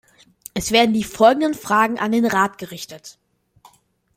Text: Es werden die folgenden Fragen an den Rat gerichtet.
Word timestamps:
Es 0.55 0.71
werden 0.71 0.93
die 0.95 1.03
folgenden 1.03 1.53
Fragen 1.53 1.99
an 1.99 2.11
den 2.11 2.25
Rat 2.25 2.57
gerichtet. 2.57 3.19